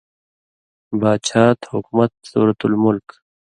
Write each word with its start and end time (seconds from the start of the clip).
باچھات/حُکمت 0.99 2.11
سورت 2.29 2.59
الملک 2.67 3.07